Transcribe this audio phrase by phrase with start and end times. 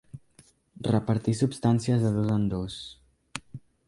[0.87, 2.79] Repartir substàncies de dos en dos.